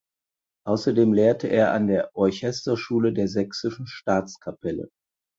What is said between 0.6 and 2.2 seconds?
Außerdem lehrte er an der